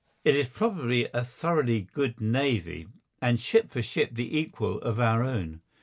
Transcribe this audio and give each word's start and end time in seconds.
It 0.25 0.35
is 0.35 0.49
probably 0.49 1.07
a 1.13 1.23
thoroughly 1.23 1.81
good 1.93 2.19
navy, 2.19 2.87
and 3.21 3.39
ship 3.39 3.69
for 3.69 3.83
ship 3.83 4.09
the 4.15 4.35
equal 4.35 4.79
of 4.79 4.99
our 4.99 5.21
own. 5.23 5.61